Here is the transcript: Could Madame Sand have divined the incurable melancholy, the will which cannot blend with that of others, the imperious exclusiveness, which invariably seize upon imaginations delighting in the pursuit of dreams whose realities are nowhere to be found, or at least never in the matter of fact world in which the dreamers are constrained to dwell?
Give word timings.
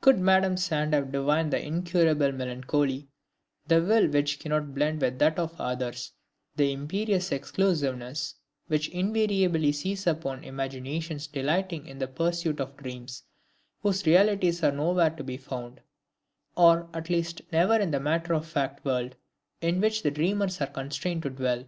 Could 0.00 0.18
Madame 0.18 0.56
Sand 0.56 0.94
have 0.94 1.12
divined 1.12 1.52
the 1.52 1.64
incurable 1.64 2.32
melancholy, 2.32 3.06
the 3.68 3.80
will 3.80 4.08
which 4.08 4.40
cannot 4.40 4.74
blend 4.74 5.00
with 5.00 5.20
that 5.20 5.38
of 5.38 5.60
others, 5.60 6.10
the 6.56 6.72
imperious 6.72 7.30
exclusiveness, 7.30 8.34
which 8.66 8.88
invariably 8.88 9.70
seize 9.70 10.08
upon 10.08 10.42
imaginations 10.42 11.28
delighting 11.28 11.86
in 11.86 11.98
the 12.00 12.08
pursuit 12.08 12.58
of 12.58 12.76
dreams 12.76 13.22
whose 13.80 14.04
realities 14.06 14.64
are 14.64 14.72
nowhere 14.72 15.10
to 15.10 15.22
be 15.22 15.36
found, 15.36 15.80
or 16.56 16.88
at 16.92 17.08
least 17.08 17.40
never 17.52 17.76
in 17.78 17.92
the 17.92 18.00
matter 18.00 18.34
of 18.34 18.48
fact 18.48 18.84
world 18.84 19.14
in 19.60 19.80
which 19.80 20.02
the 20.02 20.10
dreamers 20.10 20.60
are 20.60 20.66
constrained 20.66 21.22
to 21.22 21.30
dwell? 21.30 21.64